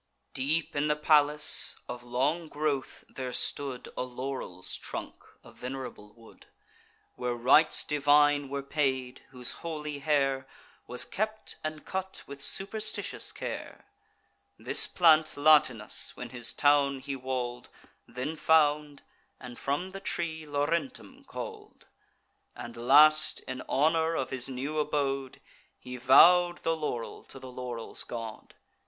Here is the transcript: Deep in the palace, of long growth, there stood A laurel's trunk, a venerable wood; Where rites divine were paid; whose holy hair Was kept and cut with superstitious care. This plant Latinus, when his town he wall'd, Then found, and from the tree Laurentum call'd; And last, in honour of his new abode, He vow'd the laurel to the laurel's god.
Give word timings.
Deep 0.33 0.75
in 0.75 0.87
the 0.87 0.95
palace, 0.95 1.75
of 1.87 2.01
long 2.01 2.47
growth, 2.49 3.03
there 3.07 3.31
stood 3.31 3.87
A 3.95 4.01
laurel's 4.01 4.75
trunk, 4.75 5.13
a 5.43 5.51
venerable 5.51 6.11
wood; 6.15 6.47
Where 7.13 7.35
rites 7.35 7.83
divine 7.83 8.49
were 8.49 8.63
paid; 8.63 9.21
whose 9.29 9.51
holy 9.61 9.99
hair 9.99 10.47
Was 10.87 11.05
kept 11.05 11.57
and 11.63 11.85
cut 11.85 12.23
with 12.25 12.41
superstitious 12.41 13.31
care. 13.31 13.85
This 14.57 14.87
plant 14.87 15.37
Latinus, 15.37 16.17
when 16.17 16.31
his 16.31 16.55
town 16.55 16.99
he 17.01 17.15
wall'd, 17.15 17.69
Then 18.07 18.35
found, 18.35 19.03
and 19.39 19.59
from 19.59 19.91
the 19.91 19.99
tree 19.99 20.47
Laurentum 20.47 21.25
call'd; 21.25 21.85
And 22.55 22.75
last, 22.75 23.39
in 23.41 23.61
honour 23.69 24.15
of 24.15 24.31
his 24.31 24.49
new 24.49 24.79
abode, 24.79 25.39
He 25.77 25.95
vow'd 25.97 26.63
the 26.63 26.75
laurel 26.75 27.23
to 27.25 27.37
the 27.37 27.51
laurel's 27.51 28.03
god. 28.03 28.55